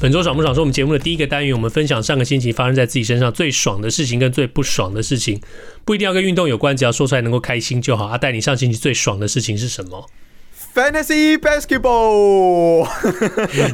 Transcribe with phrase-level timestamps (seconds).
[0.00, 5.38] 本周爽不爽是我们节目的第一个单元，我们分享上个星期发生在自己身上最爽的事情跟最不爽的事情，
[5.84, 8.06] 不一定要跟运动有关，只要说出来能够开心就好。
[8.06, 10.08] 阿戴，你上星期最爽的事情是什么
[10.74, 12.88] ？Fantasy Basketball。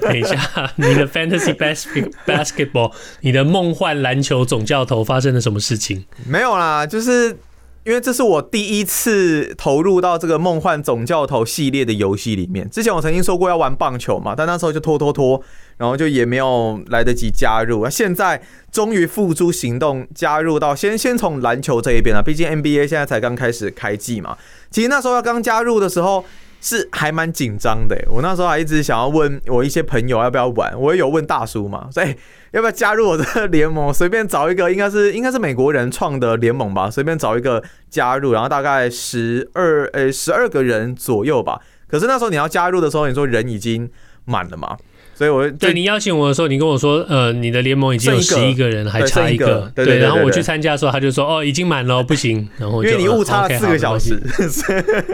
[0.00, 1.54] 等一下，你的 Fantasy
[2.26, 6.06] Basketball，你的梦幻篮球总教头发生了什么事情？
[6.26, 7.38] 没有啦，就是。
[7.86, 12.68] 因为这是我第一次投入到这个梦幻总教头系列的游戏里面。
[12.68, 15.40] 之前我曾经说过要玩棒球嘛，但那时候就拖拖拖，
[15.76, 17.88] 然后就也没有来得及加入。
[17.88, 22.20] 现在终于付诸行动，加入到先先从篮球这一边了。
[22.20, 24.36] 毕竟 NBA 现在才刚开始开季嘛。
[24.68, 26.24] 其实那时候要刚加入的时候。
[26.66, 32.12] 是还蛮紧张的，我那时候还一直想要问我一些朋友要不要玩，我也有问大叔嘛，所以
[32.50, 33.94] 要不要加入我的联盟？
[33.94, 41.60] 随便找一个，应该是应该是美国人创的联盟吧，随便找一个加入，然后大概十二诶十二个人左右吧。
[41.86, 43.88] 可是那时候你要加入的时候，你说人已经
[44.24, 44.76] 满了嘛？
[45.16, 54.20] 所以我对你邀请我的时候，你跟我说，呃，你的联盟已经有十一个人，还差一个，对，然后我去参加的时候，他就说，哦，已经满了，不行，然后因为你误差了四个小时，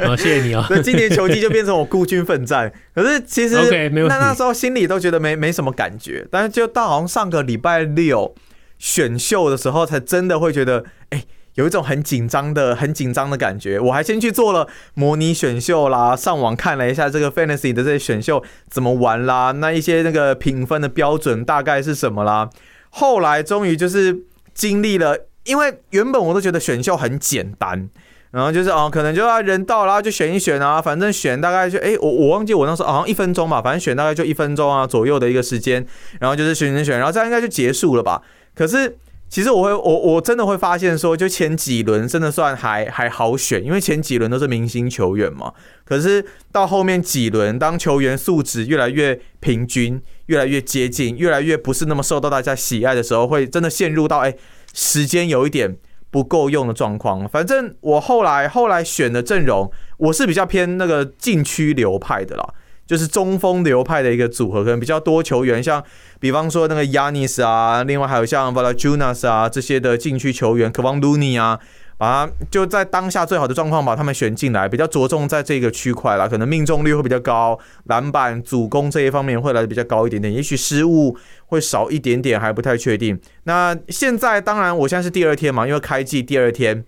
[0.05, 0.65] 好，谢谢你啊。
[0.69, 3.55] 所以今年球季就变成我孤军奋战，可是其实
[3.93, 8.35] 那那时候心里都觉得没没什么感觉，但是就到好像上个礼拜六
[8.79, 11.25] 选秀的时候，才真的会觉得，哎、欸。
[11.55, 13.79] 有一种很紧张的、很紧张的感觉。
[13.79, 22.49] 我还先去做了模拟选秀啦，上网看了一下这个 Fantasy 的这些选秀怎么玩啦，那一些那个评分的标准大概是什么啦。
[22.91, 27.89] 后来终于就是经历了，因为原本我都觉得选秀很简单，
[28.31, 35.87] 然后就是哦，可能就要人到，啦就选一选啊，反正选大概就哎，我我忘记我那时候好像一分钟吧，反正选大概就一分钟啊左右的一个时间，
[36.19, 38.23] 然后就是选选选，然后这样应该就结束了吧。
[38.55, 38.97] 可是。
[39.33, 45.55] 其实我会，我我真的会发现说，就前几轮真的算还还好选，因为前几轮都是明星球员嘛。
[45.87, 46.23] 可是
[46.53, 54.37] 到后面几轮，当球员素质越来越平均，越来越接近，越来越不是那么受到大家喜爱的时候，会真的陷入到哎，
[54.75, 55.79] 时间有一点
[56.11, 57.27] 不够用的状况。
[57.27, 62.47] 反正我后来后来选的阵容，我是比较偏那个禁区流派的啦。
[62.87, 65.83] 就是中锋流派的一个组合，可能比较多球员，像
[66.21, 71.59] 比方说那个 Yanis 啊，另外还有像 Valanciunas 啊这些的禁区球员，Kevon Looney 啊，
[71.97, 81.17] 把他就在当下最好的状况把他们选进来，比较着重在这个区块啦，可能命中率会比较高，篮板、主攻这一方面会来的比较高一点点，也许失误
[81.47, 83.19] 会少一点点，还不太确定。
[83.45, 86.85] 那现在当然，我现在是第二天嘛，因为开季第二天，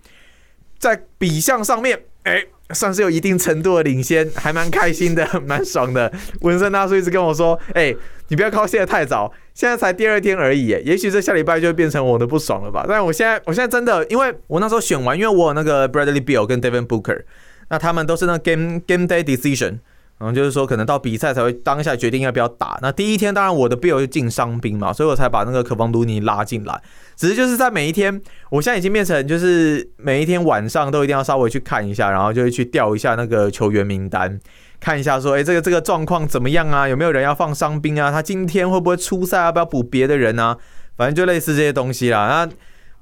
[0.79, 6.11] 在比项上面，哎、算是有一定程度的领先，还蛮开心的，蛮爽的。
[6.41, 7.95] 文森大叔一直跟我说：“哎、
[8.29, 17.23] 你不要高兴得太早，现在才第二天而已，也许这下礼拜就会变成我的不爽了吧。”但我现在，我现在真的，因为我那时候选完，因为我有那个 Bradley Beal 跟 Devin Booker，
[17.69, 19.81] 那他们都是那 Game Game Day Decision。
[20.19, 22.79] 然后就是说，可能到比赛才会当下决定要不要打。
[22.81, 26.81] 那第一天，当然我的 Bill 就进伤兵嘛，所以我才把那个可方卢尼拉进来。
[27.17, 34.39] 只是就是在每一天，我现在已经变成就是每一天晚上都一定要稍微去看一下，然后就会去调一下那个球员名单，
[34.81, 36.89] 看一下说，哎，这个这个状况怎么样啊？
[36.89, 38.11] 有没有人要放伤兵啊？
[38.11, 39.43] 他今天会不会出赛？
[39.43, 40.57] 要不要补别的人啊？
[40.97, 42.47] 反正就类似这些东西啦。
[42.47, 42.53] 那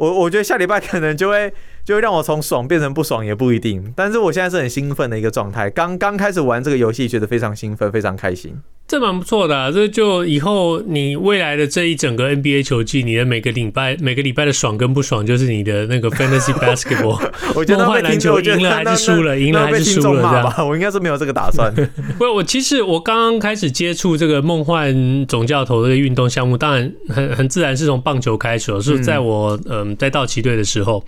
[0.03, 1.53] 我我觉得下礼拜可能就会。
[1.85, 5.69] 就会让我从爽变成不爽也不一定，但是我现在是很兴奋的一个状态。
[5.69, 8.57] 刚刚开始玩这个游戏，觉得非常兴奋，非常开心。
[8.89, 17.19] 这蛮不错的啊，这就以后你未来的这一整个 NBA 球季，你的每个礼拜每个礼拜的爽跟不爽，就是你的那个 Fantasy Basketball。
[17.57, 20.69] 我觉得梦幻篮球赢了还是输了，赢了还是输了这样。
[20.69, 21.73] 我应该是没有这个打算。
[22.19, 31.03] 不，我其实我刚刚开始接触这个梦幻总教头这个运动项目，当然很很自然是从棒球开始，是在我嗯在道奇队的时候，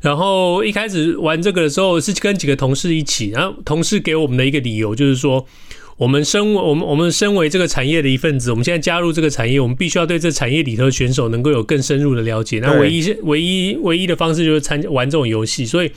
[0.00, 5.44] 然后一开始玩这个的时候是跟几个同事一起，然后同事给我们的一个理由就是说。
[5.98, 12.58] 我们身为我们我们身为这个产业的一份子，我们现在加入这个产业，我们必须要对这产业里头的选手能够有更深入的了解。
[12.60, 15.64] 那唯一唯一唯一的方式就是参加玩这种游戏。
[15.64, 15.90] 所以，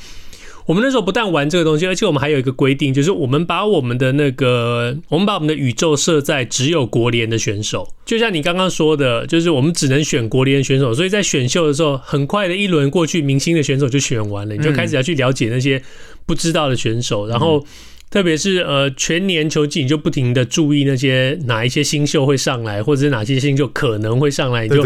[0.66, 7.86] 我们那时候不但玩这个东西，而且我们还有一个规定，就是我们把我们的那个我们把我们的宇宙设在只有国联的选手。
[8.06, 10.94] 就像你刚刚说的，就是我们只能选国联选手。
[10.94, 15.84] 所以在选秀的时候，很快的一轮过去，明星的选手就选完了，你就开始要去了解那些
[16.26, 17.66] 不知道的选手，然后。
[18.10, 24.80] 特别是呃全年球季，你就不停的注意那些哪一些新秀会上来，或者是哪些新秀可能会上来，你就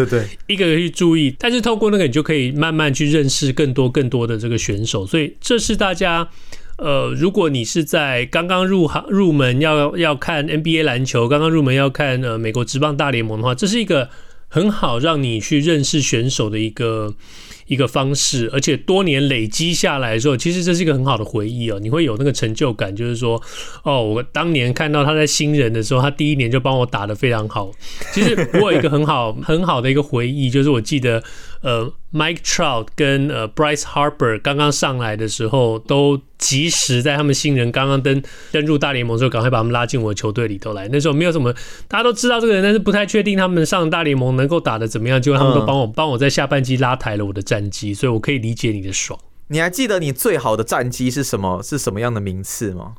[0.47, 1.33] 一个个去注意。
[1.39, 5.07] 但是透过那个，你就可以慢慢去认识更多更多的这个选手。
[5.07, 6.27] 所以这是大家
[6.77, 14.09] 呃，如果你是在刚刚入行入门要要看 NBA 篮球，刚刚入门要看呃美国职棒大联盟的话，这是一个
[14.49, 17.15] 很好让你去认识选手的一个。
[17.67, 21.79] 一个方式，而且多年累积下来的时候，其实这是一个很好的回忆哦。
[21.79, 23.41] 你会有那个成就感，就是说，
[23.83, 27.71] 哦，我当年看到他在新人的时候，他第一年就帮我打得非常好。
[28.13, 31.23] 其实我有一个很好很好的一个回忆，就是我记得。
[31.63, 38.21] 呃，Mike Trout 跟呃 Bryce Harper 刚刚上来的时候，都及时在他们新人刚刚登
[38.51, 40.89] 登入大联盟的时候，赶快把他们拉进我的球队里头来。
[40.89, 41.53] 那时候没有什么，
[41.87, 45.21] 大家都知道这个人，但是不太确定他们上大联盟能够打得怎么样。
[45.21, 49.17] 结果他们都帮我帮我在下半季拉抬了我的战绩，所以我可以理解你的爽。
[49.47, 51.61] 你还记得你最好的战绩是什么？
[51.63, 52.95] 是什么样的名次吗？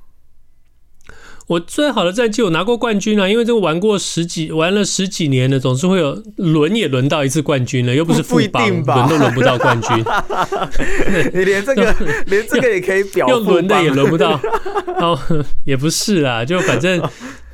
[1.46, 3.28] 我最好的战绩，我拿过冠军啊！
[3.28, 9.90] 因为这个玩过十几，玩了十几年了，总是会有轮也轮到一次冠军了，又不是富邦，轮都轮不到冠军。
[11.34, 11.94] 你连这个
[12.28, 14.40] 连这个也可以表，又轮的也轮不到。
[14.98, 15.18] 哦，
[15.66, 17.02] 也不是啦，就反正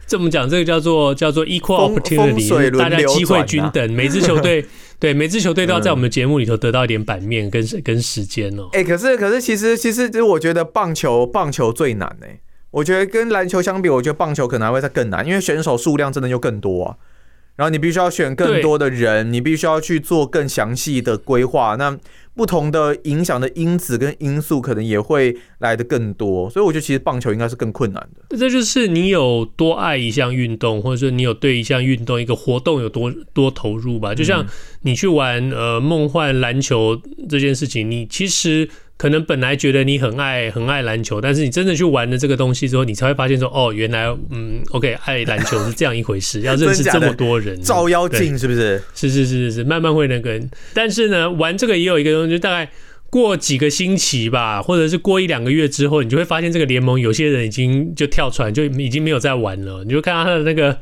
[0.06, 4.64] 这么讲，这个叫做叫做 equal opportunity，大家机会均等，每支球队
[5.00, 8.68] 对每支球队都要在我们的节目里头得到一点版面跟跟时间哦。
[8.70, 12.38] 哎，可是可是其实其实其实我觉得棒球棒球最难哎。
[12.70, 16.96] 我觉得跟篮球相比，我觉得棒球可能还会再更难，因为选手数量真的就更多啊。
[17.56, 21.76] 然后你必须要选更多的人，你必须要去做更详细的规划。
[21.76, 21.98] 那
[22.34, 26.48] 不同的影响的因子跟因素，可能也会来的更多。
[26.48, 28.34] 所以我觉得其实棒球应该是更困难的。
[28.34, 34.14] 这就是你有多爱一项运动，或者说你有对一项运动一个活动有多多投入吧。
[34.14, 34.46] 就像
[34.82, 38.70] 你去玩呃梦幻篮球这件事情，你其实。
[39.00, 48.82] 可能本来觉得你很爱很爱篮球，但是你真的去玩了这个东西之后，你才会发现说，哦，原来嗯，OK，爱篮球是这样一回事， 要认识这么多人，照妖镜是不是？
[48.94, 50.38] 是是是是是，慢慢会那个。
[50.74, 52.70] 但是呢，玩这个也有一个东西，就大概。
[53.12, 59.82] 过几个星期吧，或者是过一两个月之后，你就会发现这个联盟有些人已经就跳出来，就已经没有在玩了。
[59.82, 60.78] 你就看到他的那个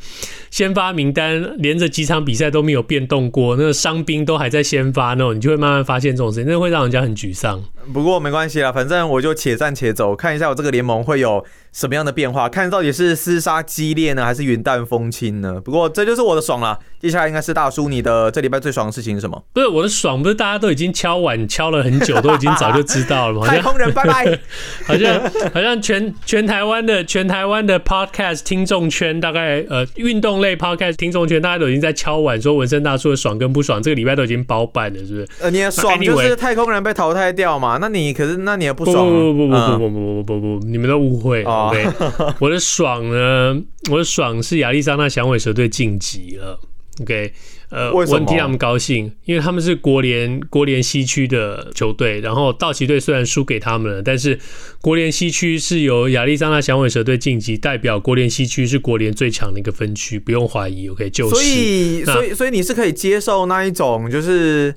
[0.50, 7.64] 先发名单，连着几场比赛都没有变动过，那个伤兵都还在先发，那种你就会慢慢发现这种事情，那会让人家很沮丧。
[7.92, 15.60] 不过没关系啦，反正我就且战且走，看一下我这个联盟会有什么样的变化，看到底是厮杀激烈呢，还是云淡风轻呢？
[15.64, 16.78] 不过这就是我的爽了。
[17.00, 19.40] 接下来应该是大叔，你的这礼拜最爽的事情是什么？
[19.52, 23.46] 不是我的爽，不是大家都已经敲碗敲了很久，都已经早就知道了吗？
[23.46, 24.38] 太空人拜拜。
[24.84, 25.20] 好像
[25.54, 35.28] 好像全全台湾的全台湾的 podcast 听众圈，大概呃运动类 podcast 听众圈，大家都已经在敲碗说纹身大叔的爽跟不爽，这个礼拜都已经包办了，是不是？
[35.40, 37.77] 呃，你的爽就是太空人被淘汰掉嘛？
[37.80, 39.06] 那你可是那你也不爽？
[39.06, 41.42] 不不不不不不不不不不不，你们都误会。
[41.44, 41.86] OK，
[42.40, 43.62] 我的爽呢？
[43.90, 46.60] 我的爽是亚利桑那响尾蛇队晋级了。
[47.00, 47.32] OK，
[47.70, 54.36] 呃，我替他们高兴，因为他们是国联国联西区的球队，然后道奇队虽然输给他们了，但是
[54.80, 60.88] 国联西区是由亚利桑那响尾蛇队晋级，代表国联西区是国联最强的一个分区，不用怀疑。
[60.88, 64.74] OK，就是，所以，所以，所以你是可以接受那一种，就是。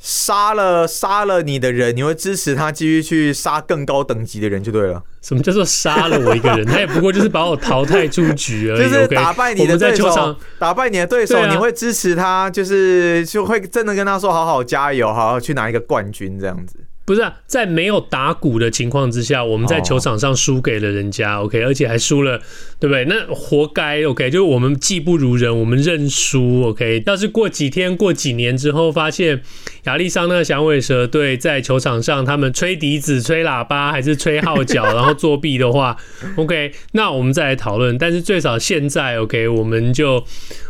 [0.00, 5.02] 杀了杀了你的人，你会支持他继续去杀更高等级的人就对了。
[5.20, 6.64] 什么叫做杀了我一个人？
[6.64, 8.82] 他也不过就是把我淘汰出局而已。
[8.82, 16.76] 就是打败你的对手，打败你的对手，你会支持他，就是就会真的跟他说好好加油，好好去拿一个冠军这样子。
[17.10, 22.38] 不是、啊、在没有打鼓的情况之下，我们在球场上输给了人家，OK，而且还输了，
[22.78, 23.04] 对不对？
[23.06, 27.02] 那活该，OK，就是我们技不如人，我们认输，OK。
[27.04, 29.42] 要是过几天、过几年之后，发现
[29.86, 35.96] 亚历桑那响尾蛇队在球场上他们吹笛子、吹喇叭还是吹号角，然后作弊的话，
[36.38, 37.98] OK，那我们再来讨论。
[37.98, 40.24] 但是最少现在，OK，我们就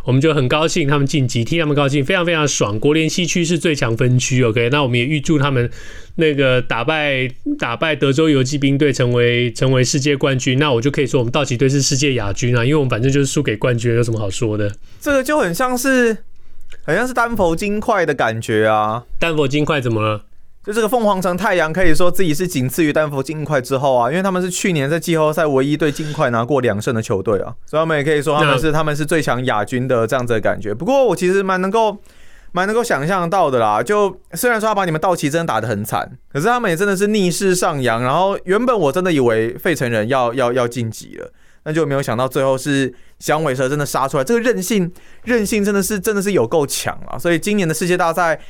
[0.07, 2.81] 我们就很高兴他们晋级，替他们高兴，非常非常爽。
[2.81, 5.71] 国联西区是最强分区，OK，那我们也预祝他们。
[6.17, 14.71] 那个打败打败德州游击兵队，成为成为世界冠军，那我就可以说我们道奇队是世界亚军啊，因为我们反正就是输给冠军，有什么好说的？
[15.01, 16.17] 这个就很像是，
[16.85, 19.05] 好像是丹佛金块的感觉啊。
[19.19, 20.25] 丹佛金块怎么了？
[20.65, 30.75] 就这个凤凰城太阳可以说自己是仅次于丹佛金块之后啊，因为他们是去年在季后赛唯一对金块拿过两胜的球队啊，所以他们也可以说他们是他们是最强亚军的这样子的感觉。
[30.75, 31.97] 不过我其实蛮能够。
[32.53, 38.03] 蛮能够想象到的啦，就虽然说他把你们道奇真的打得很惨，可是他们也真的是逆势上扬。
[38.03, 41.33] 然后原本我真的以为费城人要要要晋级了，
[41.65, 44.25] 那就没有想到最后是响尾蛇真的杀出来。
[44.25, 44.93] 这个韧性
[45.25, 47.17] 韧性真的是真的是有够强啊！
[47.17, 48.41] 所以今年的世界大赛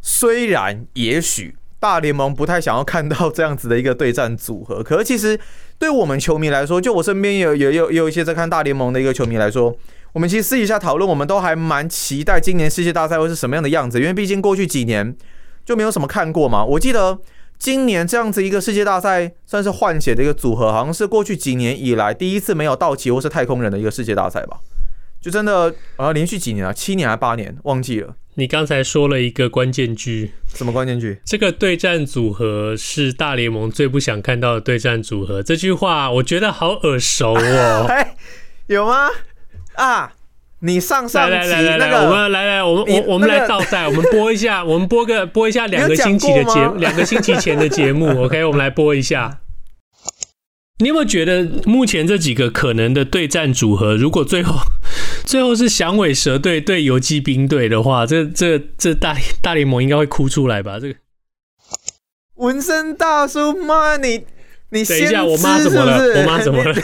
[0.00, 4.82] 虽然也许大联盟不太想要看到这样子的一个对战组合。
[4.82, 5.38] 可是其实
[5.78, 9.74] 对我们球迷来说，就我身边也有有有有一些在看大联盟的一个球迷来说，
[10.12, 15.16] 我们其实私底下讨论，我们都还蛮期待今年世界大赛会是什么样的样子，因为毕竟过去几年
[15.64, 16.64] 就没有什么看过嘛。
[16.64, 17.18] 我记得
[17.58, 24.58] 今年这样子一个世界大赛算是换血的一个组合，好像是过去几年以来第一次没有道奇或是太空人的一个世界大赛吧。
[25.20, 28.14] 就真的啊，连续几年啊，七年还八年，忘记了。
[28.38, 31.20] 你刚才说了一个关键句，什么关键句？
[31.24, 35.42] 这个对战组合是大联盟最不想看到的对战组合。
[35.42, 37.86] 这句话我觉得好耳熟哦。
[37.90, 38.14] 哎，
[38.68, 39.08] 有吗？
[39.78, 40.12] 啊，
[40.60, 48.08] 你上上集来来来来，我们来来，我们我我们来倒带，我们播一下， 我们播个播一下两个星期的节，两个星期前的节目。
[48.26, 49.38] OK，我们来播一下。
[50.80, 54.56] 你有没有觉得目前这几个可能的对战组合，如果最后
[55.24, 60.78] 最后是响尾蛇队对游击兵队的话，这这这大大联盟应该会哭出来吧？
[60.80, 60.98] 这个
[62.34, 64.24] 纹身大叔妈，你
[64.70, 66.20] 你等一下，我妈怎么了？
[66.20, 66.74] 我妈怎么了？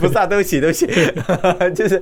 [0.00, 0.86] 不是啊，对不起，对不起，
[1.76, 2.00] 就是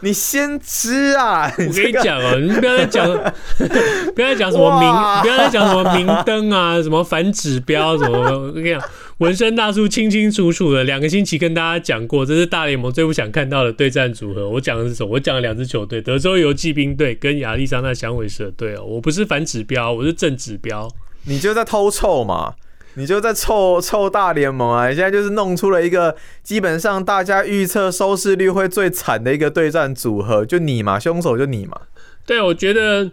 [0.00, 1.52] 你先吃啊！
[1.58, 3.06] 我跟你讲哦，你不要再讲，
[4.16, 4.90] 不要再讲什么明，
[5.22, 8.82] 不要再讲什么明灯啊，什么反指标什么，我跟你讲。
[9.18, 14.48] 纹身大叔清清楚楚的两个星期跟大家讲过，这是大联盟最不想看到的对战组合。
[14.48, 15.10] 我讲的是什么？
[15.10, 18.84] 我讲了两支球队：德州游骑兵队跟亚利桑那响尾蛇队哦。
[18.84, 20.88] 我不是反指标，我是正指标。
[21.24, 22.54] 你就在偷臭嘛？
[22.98, 24.88] 你就在臭臭大联盟啊！
[24.88, 31.80] 你现在就是弄出了一个基本上大家预测收视率会最惨的一个对战组合，就你嘛，凶手就你嘛。
[32.26, 33.12] 对，我觉得。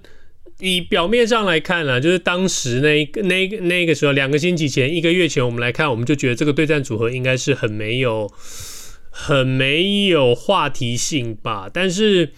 [0.60, 8.32] 以表面上来看呢，就是当时那个那那个时候，两个星期前、一个月前，我们来看，我们就觉得这个对战组合应该是很没有、
[9.10, 11.70] 很没有话题性吧。
[11.72, 12.32] 但是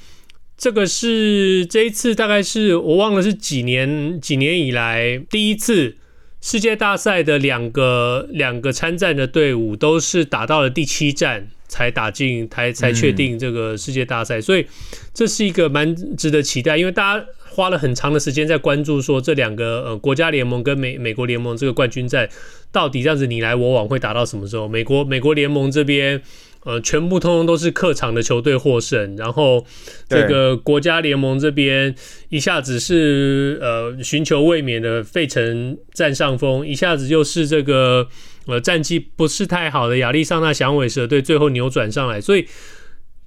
[0.57, 5.97] 这个是这一次，大概是我忘了是几年几年以来第一次
[6.41, 14.65] 世界大赛的两个两个参战的队伍都是打到了第七战才打进才才确定这个世界大赛，所以
[15.13, 17.25] 这是一个蛮值得期待，因为大家。
[17.49, 22.29] 花了很长的时间在关注说这两个呃国家联盟跟美美国联盟这个冠军战
[22.71, 24.67] 到底这样子你来我往会打到什么时候？
[24.67, 26.21] 美国美国联盟这边
[26.67, 29.65] 呃全部通通都是客场的球队获胜，然后
[30.07, 31.95] 这个国家联盟这边
[32.27, 38.07] 一下子是呃寻求卫冕的费城占上风，一下子又是这个
[38.45, 42.45] 呃战绩不是太好的亚利桑那响尾蛇队最后扭转上来，所以。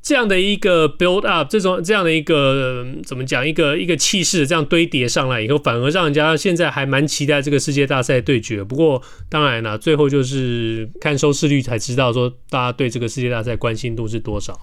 [0.03, 8.65] 这样的一个 build up，这种这样的一个怎么讲，一个一个气势这样堆叠上来以后，反而让人家现在还蛮期待这个世界大赛对决。
[8.65, 14.59] 不过当然了，最后就是看收视率才知道说大家对这个世界大赛关心度是多少。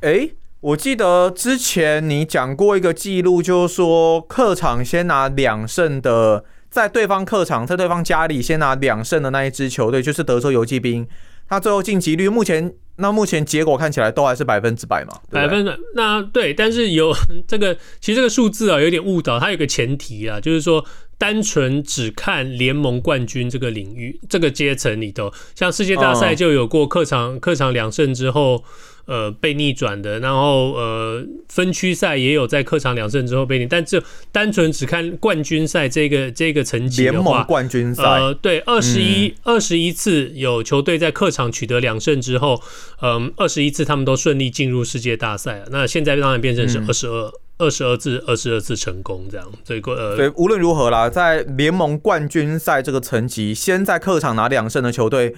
[0.00, 11.06] 诶，我记得之前你讲过一个记录，就是说客场先拿两胜的，在对方客场在对方家里先拿两胜的那一支球队，就是德州游骑兵。
[11.50, 15.20] 他最后晋级率目前，那目前结果看起来都还是百分之百嘛？
[15.30, 17.12] 百分之那对，但是有
[17.46, 20.82] 这个，其实这个数字啊有点误导，它有个前提啊，就是说
[21.18, 28.64] 单纯只看联盟冠军这个领域这个阶层里头，像世界大赛就有过客场客场两胜之后。
[29.10, 34.00] 呃，被逆转的，然后呃，分区赛也有在客场两胜之后被逆，但这
[34.30, 42.62] 单纯只看冠军赛这个这个成绩的话，联盟冠军赛，呃，对，二十一二十一次有球队在客场取得两胜之后，
[43.02, 45.66] 嗯，二十一次他们都顺利进入世界大赛了。
[45.72, 55.34] 那现在当然变成是二十二二十二次二十二次成功这样，所以呃，对，无论如何啦，在联盟冠军赛这个层级，先在客场拿两胜的球队。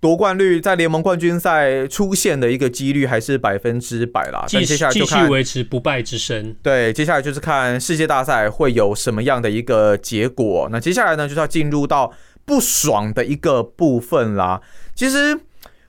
[0.00, 6.56] 夺冠率在联盟冠军赛出现的一个几率还是百分之百啦，但接下来就看继续维持不败之身。
[6.62, 10.68] 对，接下来就是看世界大赛会有什么样的一个结果。
[10.72, 12.10] 那接下来呢，就是要进入到
[12.46, 14.62] 不爽的一个部分啦。
[14.94, 15.38] 其实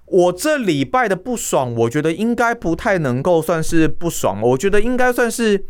[0.08, 5.64] 我这礼拜的不爽，我觉得应该不太能够算是不爽，我觉得应该算是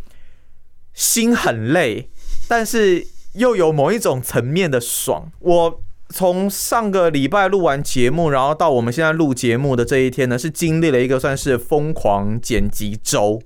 [0.95, 2.09] 心很累，
[2.47, 3.05] 但是
[3.35, 5.31] 又有某一种层面的爽。
[5.41, 5.83] 我。
[6.11, 13.41] 从上个礼拜录完节目，然后到我们现在录节目的这一天呢，是经历了一个算是疯狂剪辑周，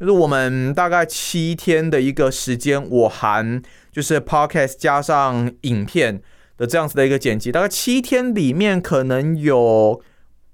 [0.00, 6.20] 就是我们大概七天的一个时间，我含就是 podcast 加上影片
[6.56, 10.00] 的这样子的一个剪辑，大概七天里面可能有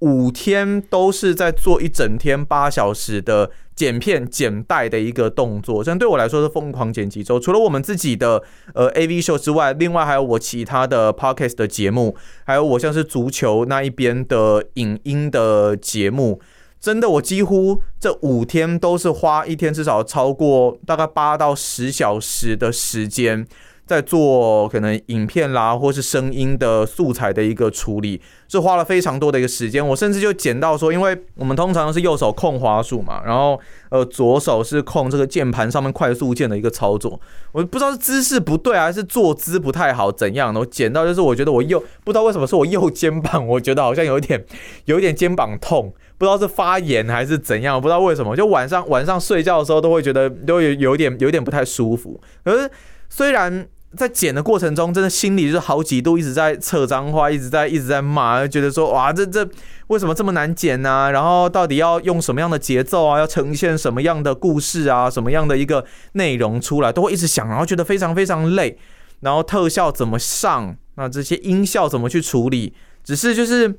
[0.01, 3.51] 五天都是在做一整天八小时的。
[3.79, 7.39] 剪片剪带的一个动作，这样对我来说是疯狂剪辑周。
[7.39, 8.43] 除了我们自己的
[8.75, 16.41] 呃 AV 秀之外，另外还有我其他的 Podcast 的节目，还有我像是足球那一边的影音的节目。
[16.81, 23.47] 真的，我几乎这五天都是花一天至少超过大概八到十小时的时间，
[23.89, 29.85] 在做可能影片啦，或是声音的素材的一个处理，是花了非常多的一个时间。
[29.85, 37.19] 我甚至就剪到说，因为我们通常是右手控滑鼠嘛，然后呃左手是控这个键盘上面快速键的一个操作。
[37.53, 44.45] 我不知道是姿势不对还是坐姿不太好怎样的，我剪到就是我觉得我右不知道为什么是我右肩膀，我觉得好像有一点
[44.85, 52.21] 有一点肩膀痛，不知道是发炎还是怎样，不知道为什么，就晚上晚上睡觉的时候都会觉得都有有点有点不太舒服。
[52.45, 52.71] 可是
[53.09, 53.67] 虽然。
[53.97, 59.49] 在剪的过程中，真的心里就是好几度一直在扯脏话，一直在一直在骂，觉得说哇，这这
[59.87, 63.19] 为什么这么难剪呢、然后到底要用什么样的节奏啊？
[63.19, 65.09] 要呈现什么样的故事啊？
[65.09, 68.79] 什么样的一个内容出来，都会一直想，然后觉得非常非常累。
[69.21, 70.77] 然后特效怎么上？
[70.97, 72.75] 那这些音效怎么去处理？
[73.03, 73.79] 只是就是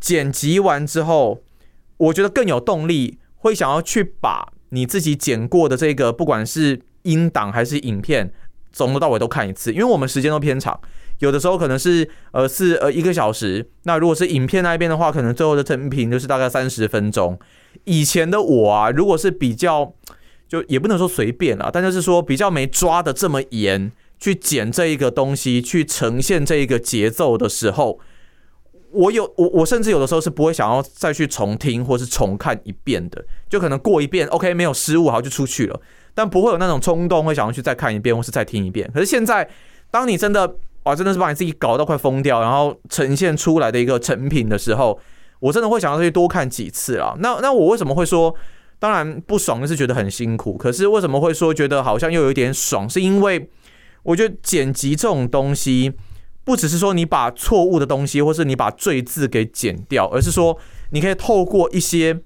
[0.00, 1.42] 剪辑完之后，
[1.98, 8.32] 我觉得更有动力，会想要去把你自己剪过的这个，不管是音档还是影片。
[8.72, 10.80] 从头到尾都看一次，因为我们时间都偏长，
[11.18, 13.68] 有的时候可能是呃是呃一个小时。
[13.84, 17.38] 那如果是影片那一边的话，可能最后的成品就是大概三十分钟。
[17.84, 19.94] 以前的我啊，如果是比较
[20.48, 28.00] 就也不能说随便啊，但就是说比较没抓的这么严去剪这一个东西，去呈现这一个节奏的时候，
[28.90, 35.80] 我有我我甚至有的时候是不会想要再去重听或是重看一遍的，就可能过一遍，OK 没有失误，好就出去了。
[36.14, 38.90] 但不会有那种冲动，会想要去再看一遍，或是再听一遍。
[38.92, 39.48] 可是现在，
[39.90, 44.98] 当你真的哇，真的是把你自己搞到快疯掉，然后呈现出来的一个成品的时候，
[45.38, 47.16] 我真的会想要去多看几次了。
[47.20, 48.34] 那那我为什么会说，
[48.78, 50.56] 当然不爽是觉得很辛苦。
[50.56, 52.88] 可是为什么会说觉得好像又有一点爽？
[52.88, 53.50] 是因为
[54.02, 55.92] 我觉得剪辑这种东西，
[56.44, 60.56] 不只是说你把错误的东西，或是你把赘字给剪掉，而是说
[60.90, 62.20] 你可以透过一些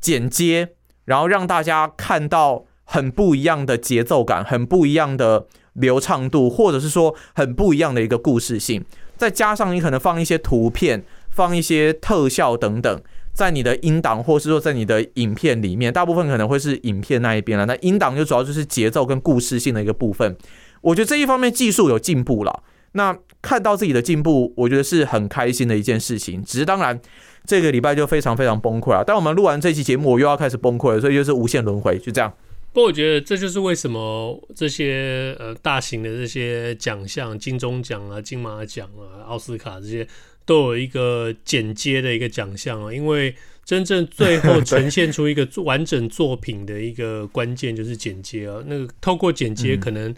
[0.00, 0.70] 剪接，
[1.06, 2.64] 然后让大家看到。
[2.96, 8.82] 很不一样的节奏感，很不一样的流畅度，或者是说很不一样的一个故事性，
[9.18, 13.02] 再加上你可能放一些图片、放一些特效等等，
[13.34, 17.66] 在你的音档或是说在你的影片里面，大部分可能会是影片那一边了。
[17.66, 20.34] 那音档就主要就是节奏跟故事性的一个部分。
[20.80, 22.62] 我觉得这一方面技术有进步了，
[22.92, 26.42] 那看到自己的进步，我觉得是很开心的一件事情。
[26.42, 26.98] 只是当然，
[27.44, 29.04] 这个礼拜就非常非常崩溃了。
[29.06, 32.32] 但我们录完这期节目，我又要开始崩溃了，所以就是无限轮回，就这样。
[32.76, 40.06] 不过我觉得这就是为什么这些呃大型的这些奖项，金钟奖啊、金马奖啊、奥斯卡这些
[40.44, 43.34] 都有一个剪接的一个奖项啊，因为
[43.64, 48.62] 真正最后呈现出一个完整作品的一个关键就是剪接啊。
[48.66, 50.14] 那个透过剪接可能。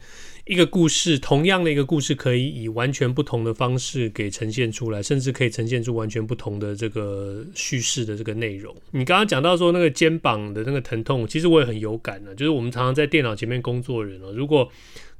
[0.48, 8.74] 一个故事，同样的一个故事，可以以完全不同的方式给呈现出来，甚至可以呈现出完全不同的这个叙事的这个内容。
[8.92, 12.34] 你刚刚讲到说那个肩膀的那个疼痛，其实我也很有感的。
[12.34, 14.66] 就是我们常常在电脑前面工作人哦，如果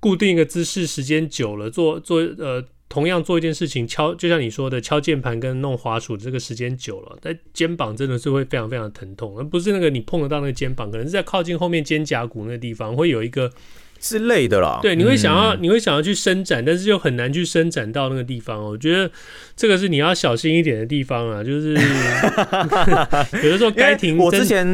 [0.01, 13.53] 固定一个姿势时间久了，做做呃同样做一件事情，敲就像你说的敲键盘跟弄滑鼠这个时间久了，但肩膀真的是会非常非常疼痛，而不是那个你碰得到那个肩膀，可能是在靠近后面肩胛骨那个地方会有一个。
[14.01, 18.63] 是累的啦，对，你会想要，你会想要去伸展，但是又很难去伸展到那个地方。
[18.63, 19.11] 我觉得
[19.57, 21.75] 这个是你要小心一点的地方啊，就是
[23.43, 24.17] 有的时候该停。
[24.17, 24.65] 我之前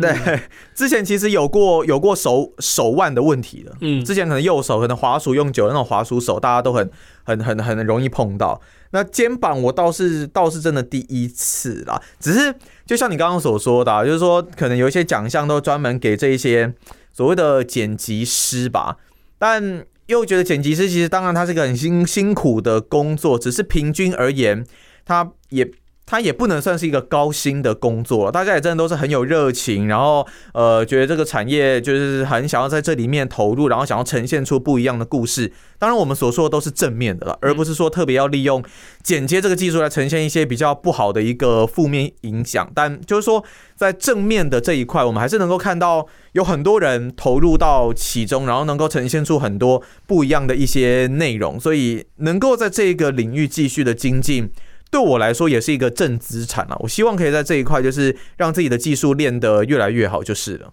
[0.00, 0.12] 对
[0.74, 6.88] 之前其实有过有过手手腕的问题的，嗯，之前可能右手可能滑鼠用久了那种滑鼠手，大家都很
[7.24, 8.60] 很很很容易碰到。
[8.92, 12.54] 那肩膀我倒是倒是真的第一次啦，只是
[12.86, 16.72] 就像你刚刚所说的啊，就是说可能有一些奖项都专门给这一些。
[17.18, 18.96] 所谓的剪辑师吧，
[19.40, 24.64] 但又觉得剪辑师其实当然他是个很辛辛苦的工作，只是平均而言，
[25.04, 25.68] 他也。
[26.10, 35.52] 它也不能算是一个高薪的工作，大家也真的都是很有热情，然后呃，觉得这个产业就是很想要在这里面投入，然后想要呈现出不一样的故事。
[35.78, 38.64] 当然，我们所说的都是正面的了，而不是说特别要利用
[39.02, 42.72] 剪接这个技术来呈现一些比较不好的一个负面影响。
[42.74, 43.44] 但就是说，
[43.76, 54.50] 在正面的这一块，我们还是能够看到有很多人投入到其中，然后能够呈现出很多不一样的一些内容，所以能够在这个领域继续的精进。
[54.90, 56.76] 对我来说也是一个正资产啊！
[56.80, 60.72] 我希望可以在这一块，就是让自己的技术练得越来越好，就是了。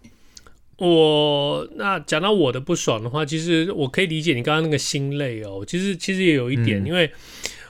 [0.78, 5.64] 我那讲到我的不爽的话，其实我可以理解你刚刚那个心累哦。
[5.68, 7.10] 其实其实也有一点，嗯、因为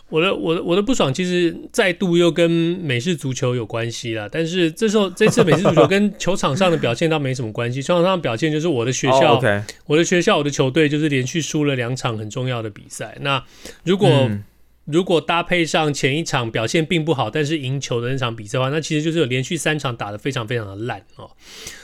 [0.10, 4.28] 我的我的我的不爽，其实再度又跟美式足球有关系啦。
[4.32, 9.46] 但是这时候这次美式足球跟球场上的表现倒没什么关系， 球场上的表现就是我的学校，oh.
[9.86, 13.16] 我的学校，我的球队就是连续输了两场很重要的比赛。
[13.22, 13.44] 那
[13.84, 14.44] 如果、嗯
[14.86, 21.32] 如果搭配上前一场表现并不好，但是赢球的那场比赛的话，那其实就是有连续三场打得非常非常的烂哦。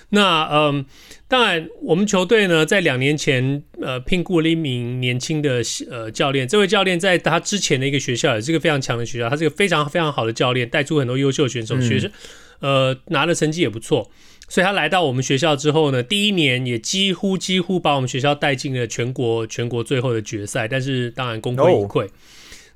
[0.10, 0.86] 那嗯，
[1.28, 12.12] 当然我们球队呢，在两年前呃聘雇了一名年轻的呃教练，这位教练在他之前的一个学校也是个非常强的学校，他是个非常非常好的教练，带出很多优秀选手，学生
[12.60, 14.12] 呃拿的成绩也不错。
[14.50, 22.02] 所以他来到我们学校之后呢，第一年也几乎几乎把我们学校带进了全国全国最后的决赛，但是当然功亏一篑。
[22.02, 22.12] Oh.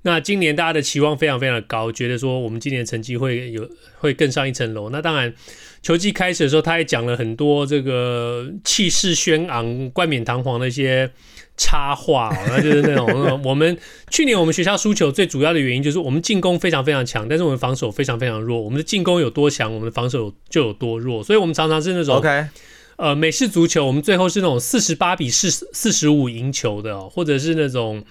[0.05, 4.91] 那今年大家的期望非常非常的高，觉得说我们今年成绩会有会更上一层楼。
[4.91, 5.33] 那当然，
[5.81, 11.09] 球季开始的时候，他也讲了很多这个气势轩昂、冠冕堂皇的一些
[11.57, 13.75] 插话，那就是那种 我们
[14.11, 18.61] 去年我们学校输球最主要的原因就是我们进攻非常非常强，但是我们防守非常非常弱。
[18.61, 22.45] 我们的进攻有多强，我们的防守就有多弱，所以我们常常是那种 OK，
[22.97, 28.03] 呃，美式足球我们最后是那种四十八比四四十五赢球的，或者是那种。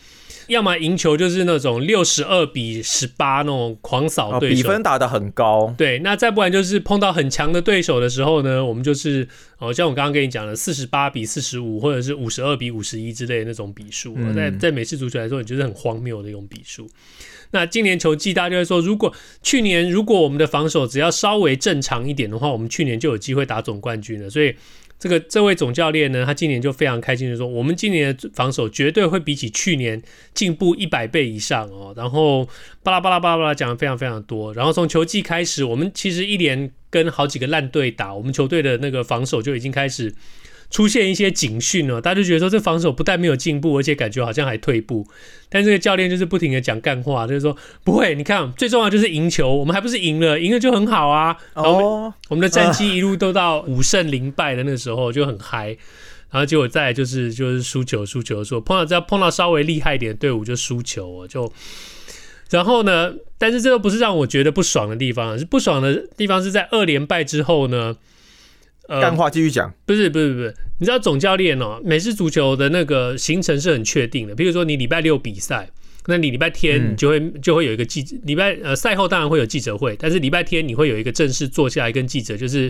[0.48, 5.74] 要么赢球就是那种六十二比十八那种狂扫对手，比分打得很高。
[5.76, 9.26] 对，那再不然就是碰到很强的对手的时候呢，我们就是
[9.58, 14.14] 哦，像我刚刚跟你讲的四十八比四十五，或者是五十二比五十一之类的那种比数。
[14.16, 16.88] 嗯、在在美式足球来说，你觉得很荒谬的一种比数。
[17.50, 24.28] 那今年球季大家就会说，如果去年如果我们的防守只要稍微正常一点的话，我们去年就有机会打总冠军了。
[24.28, 24.54] 所以。
[24.98, 30.02] 这个这位总教练呢，他今年就非常开心的说，我们今年的防守绝对会比起去年
[30.32, 31.92] 进步一百倍以上哦。
[31.96, 32.48] 然后
[32.82, 34.54] 巴拉巴拉巴拉巴拉讲的非常非常多。
[34.54, 40.14] 然后从球季开始，我们其实一连跟好几个烂队打，我们球队的那个防守就已经开始。
[40.74, 45.06] 出现一些警讯哦，大家就觉得说，这防守不但没有进步，而且感觉好像还退步。
[45.48, 51.36] 但这个教练就是不停的讲干话，就是说不会，你看最重要就是赢球，我们还不是赢了，赢了就很好啊。
[51.54, 55.68] 然后我们，哦、我们的战绩一路都到五胜零败的那个时候就很嗨，
[56.32, 61.52] 然后结果再来就是就是输球输球，说碰到只要碰到稍微厉害一点的队伍就输球，就
[62.50, 67.96] 然后呢，但是这都不是让我觉得不爽的地方，是不爽的地方是在二连败之后呢。
[68.88, 74.34] 干话继续讲，不是不是不是，你知道总教练哦，美式足球的那个行程是很确定的。
[74.34, 75.68] 比如说你礼拜六比赛，
[76.06, 82.64] 那你礼拜天你就会就会有一个记礼拜呃赛后当然会有记者会，但是礼拜天你会有一个正式坐下来跟记者，就是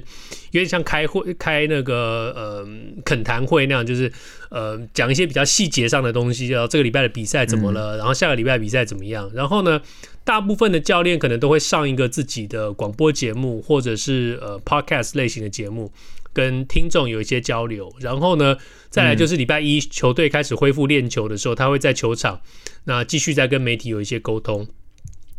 [0.52, 2.68] 有点像开会开那个呃
[3.04, 4.10] 恳谈会那样，就是
[4.50, 9.80] 呃讲一些比较细节上的东西，叫这个礼拜的比赛怎么了，然后下个礼拜比赛怎么样，然后呢，
[10.22, 15.90] 大部分的教练可能都会上一个自己的广播节目，或者是呃 podcast 类型的节目，
[16.34, 17.90] 跟听众有一些交流。
[18.00, 18.56] 然后呢，
[18.90, 22.40] 再来就是礼拜一球队开始恢复练球的时候，他会在球场
[22.84, 24.66] 那继续再跟媒体有一些沟通。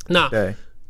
[0.08, 0.32] 那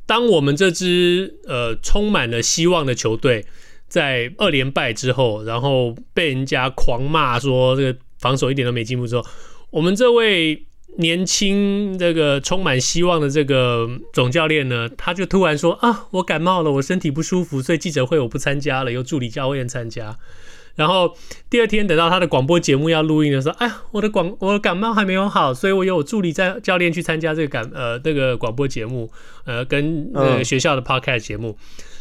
[0.06, 3.46] 当我们这支呃充满了希望的球队
[3.88, 9.26] 在二连败之后，然后被人家狂骂说这个防守一点都没进步之后，
[9.72, 10.68] 我们这位。
[10.98, 20.18] 年轻这个充满希望的这个总教练呢，他就突然说啊，我感冒了，我身体不舒服，所以记者会我不参加了，由助理教练参加。
[20.76, 21.16] 然后
[21.50, 29.12] 第二天等到他的广播节目要录音的时候，哎呀，我的广我的感冒还没有好，所以我有助理在教练去参加这个感呃这个广播节目，
[29.46, 31.58] 呃跟那个学校的 podcast 节目。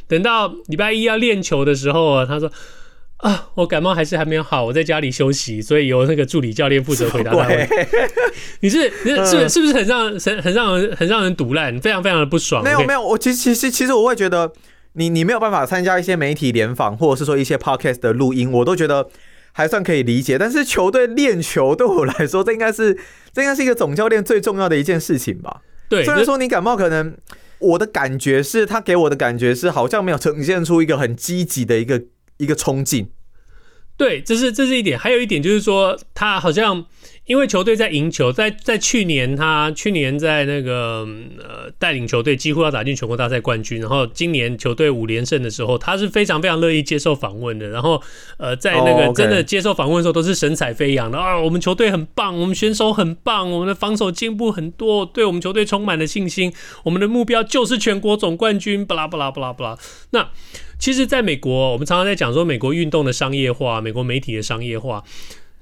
[0.06, 2.50] 等到礼拜一要练球的时候啊，他说。
[3.18, 7.74] 啊，我感冒还是还没有好，我在家里休息，所以由那个助理教练负责回答他问题。
[8.60, 12.62] 你是你是是不是是不是很让很很让人很让人毒烂，非常非常的不爽？
[12.62, 14.52] 没有没有，我其实其实其实我会觉得
[14.94, 19.08] 你你没有办法参加一些媒体联访，或者是说一些 podcast 的录音，我都觉得
[19.52, 20.36] 还算可以理解。
[20.36, 22.94] 但是球队练球对我来说，这应该是
[23.32, 25.62] 这应该是一个总教练最重要的一件事情吧？
[25.88, 27.16] 对，虽然说你感冒，可能
[27.58, 32.02] 我的感觉是他给我的感觉是好像没有呈现出一个很积极的一个。
[32.36, 33.10] 一个冲劲，
[33.96, 34.98] 对，这是这是一点。
[34.98, 36.84] 还有一点就是说，他好像
[37.26, 41.08] 因为球队在赢球，在在去年他去年在那个
[41.38, 47.68] 呃带领球队几乎要打进全国大赛冠军，然后今年球队五连胜的时候，他是非常非常乐意接受访问的。
[47.70, 48.02] 然后
[48.36, 59.78] 呃，在那个真的接受访问的时候，都是神采飞扬的啊，我们球队很棒，我们选手很棒，我们的防守进步很多，对我们球队充满了信心，我们的目标就是全国总冠军，巴拉巴拉巴拉巴拉。
[60.10, 60.28] 那
[60.78, 65.02] 其实，在美国，我们常常在讲说美国运动的商业化，美国媒体的商业化。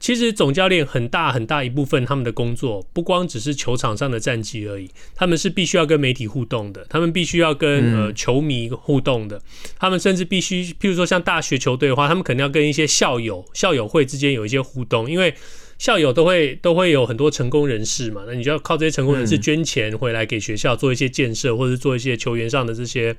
[0.03, 9.41] 其实总教练很大很大一部分，他们的工作不光只是球场上的战绩而已，他们是必须要跟媒体互动的，他们必须要跟呃球迷互动的，
[9.79, 15.33] 他们甚至必须，譬如说像大学球队的话，他们可能要跟一些校友校友会之间有一些互动，因为。
[15.79, 23.17] 校友都会都会有很多成功人士嘛，那你就要靠这些成功人士捐钱回来给学校做一些建设，或者做一些球员上的这些。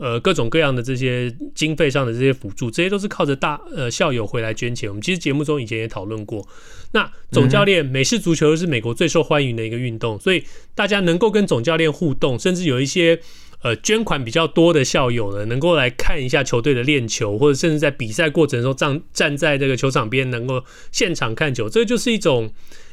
[0.00, 4.88] 呃，各种各样的这些经费上的这些辅助，这些都是靠着大呃校友回来捐钱。
[4.88, 6.48] 我们其实节目中以前也讨论过。
[6.92, 10.42] 那总教练，美式足球是美国最受欢迎的一个运动，所以
[10.74, 13.20] 大家能够跟总教练互动，甚至有一些
[13.62, 22.50] 呃捐款比较多的校友呢，能够来看一下球队的练球，或者甚至在比赛过程中站站在这个球场边，能够现场看球，这就是一种。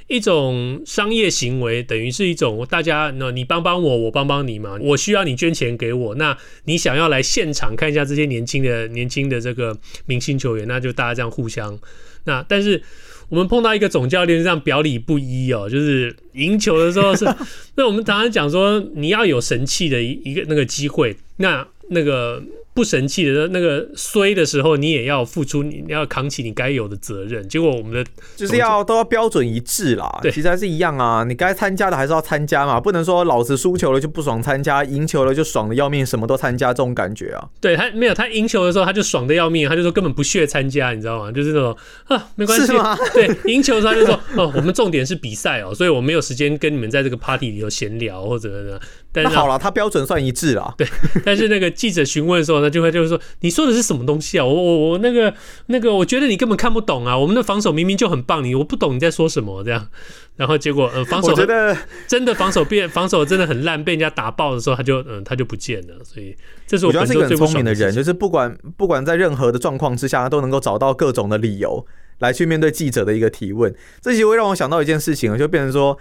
[0.08, 4.78] 一种商业行为，等于是一种大家，那你帮帮我，我帮帮你嘛。
[4.82, 11.78] 我需要你捐钱给我，那你想要来现场看一下这些年轻的、年轻的这个明星球员，那就大家这样互相。
[12.24, 12.82] 那但是
[13.30, 17.26] 我们碰到一个总教练这样表里不一哦，就是赢球的时候是，
[17.76, 22.42] 那我们常常讲说你要有神气的一一个那个机会，那那个。
[22.78, 27.50] 不神气的那个衰的时候，你也要付出，你要扛起你该有的责任。
[27.50, 31.24] 结果我们的就是要都要标准一致啦，对，其实还是一样啊。
[31.24, 37.50] 你该参加的还是要参加嘛，不能说老子输球了就不爽参加，赢球了就爽的要命，什么都参加这种感觉啊。
[37.60, 41.32] 对他没有，他赢球的时候他就爽的要命，他就说根本不屑参加，你知道吗？
[41.32, 41.76] 就是那种
[42.10, 42.72] 啊，没关系，
[43.12, 48.80] 对，赢球的时候他就说哦，我们重点是比赛哦，所以我没有时间跟你们在这个 party 里头闲聊或者呢。
[49.24, 50.74] 那好了，他标准算一致了。
[50.78, 50.88] 对，
[51.24, 54.46] 但是那个记者询问的时候他，就会就是说，你说的是什么东西啊？
[54.46, 55.34] 我我我那个
[55.68, 57.18] 那个，我觉得你根本看不懂啊！
[57.18, 59.88] 我们的防守明明就很棒，你我不懂你在说什么这样。
[60.36, 61.76] 然后结果呃，防守觉得
[62.08, 65.96] 真的防守变防守真的很烂，被人家打爆的时候，他就嗯他就不见了。
[66.04, 66.36] 所以
[66.68, 71.86] 这是我，我觉得是一个很聪明的人，就是不管不管在任何的状况之下，他都能够找到各种的理由
[72.20, 73.74] 来去面对记者的一个提问。
[74.02, 75.98] 这其实会让我想到一件事情，就变成说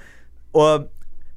[0.53, 0.89] 我。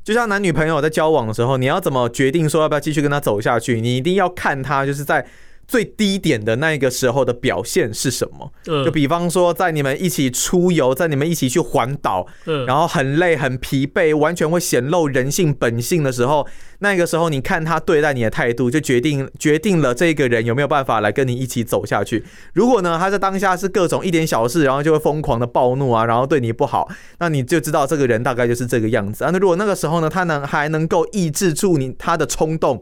[0.04, 3.80] 就像男女朋友在交往的时候，你要怎么决定说要不要继续跟他走下去？
[3.80, 5.26] 你一定要看他就是在
[5.70, 8.52] 最低点的那个时候的表现是什么。
[8.84, 12.26] 就比方说，在你们一起出游，在你们一起去环岛，
[12.66, 16.48] 然后很累很疲惫，完全会显露人性本性的时候。
[16.80, 22.26] 那个时候，你看他对待你的态度，就决定决定了这个人有没有办法来跟你一起走下去。
[22.54, 29.30] 如果呢，他在当下是各种一点小事，然后就会疯狂的暴怒啊，然后对你不好，那你就知道这个人大概就是这个样子啊。
[29.32, 32.82] 那如果那个时候呢，他能还能够抑制住你他的冲动。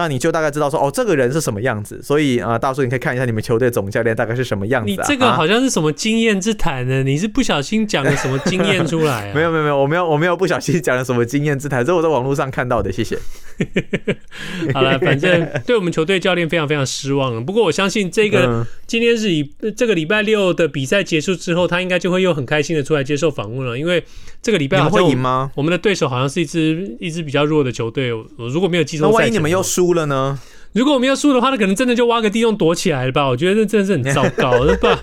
[0.00, 4.94] 那你就大概知道说哦，这个人是什么样子，所以啊、呃，大叔你可以看一下你们球队总教练大概是什么样子、啊。
[4.96, 7.02] 你这个好像是什么经验之谈呢？
[7.02, 9.34] 你是不小心讲了什么经验出来、 啊？
[9.34, 12.90] 没有没有没有，我没有我没有不小心讲了什么经验之谈，这是我在网络上看到的。
[12.90, 13.18] 谢谢。
[14.72, 17.40] 好了，反正对我们球队教练非常非常失望了。
[17.40, 24.02] 不过我相信这个今天是以这个礼拜六的比赛结束之后，他应该就会又很开心的出来接受访问了，因为
[24.42, 25.50] 这个礼拜会赢吗？
[25.54, 28.12] 我们的对手好像是一支一支比较弱的球队。
[28.12, 30.38] 我如果没有记错，那万一你们又输了呢？
[30.72, 33.26] 如果我们要输的话，那可能真的就挖个地洞躲起来了吧？
[33.26, 34.98] 我觉得这真的是很糟糕， 是吧？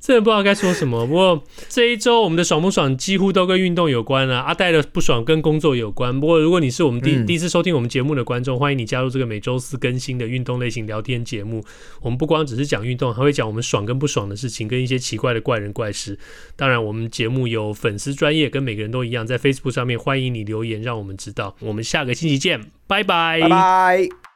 [0.00, 1.04] 真的不知道该说什么。
[1.04, 4.40] 不过这一周我们的爽不爽几乎都跟运动有关啊。
[4.42, 6.20] 阿戴的不爽跟工作有关。
[6.20, 11.64] 不过如果你是我们第第一次收听我们节目的观众，欢迎你加入这个每周四更新的运动类型聊天节目。
[12.00, 16.16] 我们不光只是讲运动，还会讲我们爽跟不爽的事情，跟一些奇怪的怪人怪事。
[16.54, 21.56] 当然，我们节目有粉丝专业，跟每个人都一样，在 Facebook 上面欢迎你留言，让我们知道。
[21.58, 24.27] 我们下个星期见，拜拜，拜拜。